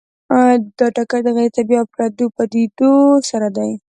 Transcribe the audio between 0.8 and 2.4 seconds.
ټکر د غیر طبیعي او پردو